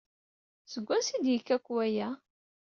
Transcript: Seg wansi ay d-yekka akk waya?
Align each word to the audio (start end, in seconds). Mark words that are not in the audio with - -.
Seg 0.71 0.83
wansi 0.87 1.11
ay 1.15 1.21
d-yekka 1.25 1.55
akk 1.57 1.67
waya? 1.73 2.09